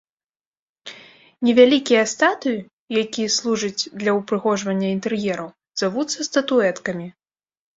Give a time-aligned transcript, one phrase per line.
[1.47, 2.57] Невялікія статуі,
[3.01, 5.47] які служыць для ўпрыгожвання інтэр'ераў,
[5.83, 7.07] завуцца статуэткамі.